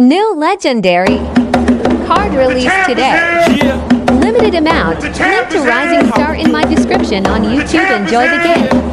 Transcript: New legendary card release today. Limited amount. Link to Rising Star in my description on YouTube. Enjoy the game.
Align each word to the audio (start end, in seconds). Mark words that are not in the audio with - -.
New 0.00 0.36
legendary 0.36 1.16
card 2.06 2.32
release 2.32 2.70
today. 2.86 3.18
Limited 4.20 4.54
amount. 4.54 5.02
Link 5.02 5.48
to 5.48 5.60
Rising 5.62 6.06
Star 6.12 6.36
in 6.36 6.52
my 6.52 6.64
description 6.64 7.26
on 7.26 7.42
YouTube. 7.42 7.90
Enjoy 8.00 8.28
the 8.28 8.38
game. 8.44 8.87